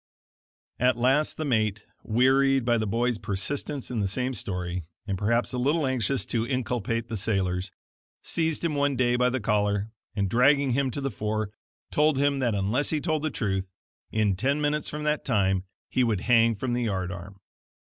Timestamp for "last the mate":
0.97-1.85